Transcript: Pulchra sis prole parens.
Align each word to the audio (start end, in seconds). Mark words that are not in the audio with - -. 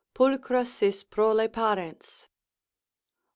Pulchra 0.15 0.65
sis 0.65 1.03
prole 1.03 1.47
parens. 1.47 2.27